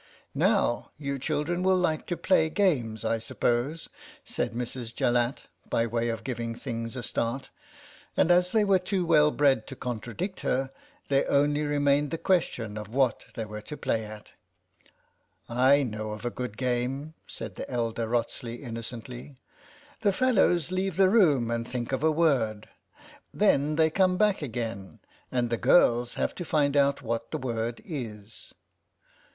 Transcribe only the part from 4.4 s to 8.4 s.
Mrs. Jallatt, by way of giving things a start, and